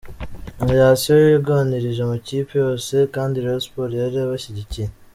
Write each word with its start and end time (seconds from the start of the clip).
Federasiyo 0.57 1.13
yaganirije 1.35 1.99
amakipe 2.03 2.53
yose 2.63 2.95
kandi 3.15 3.35
Rayon 3.43 3.61
Sports 3.65 3.95
yari 4.01 4.17
ibishyigikiye. 4.21 4.87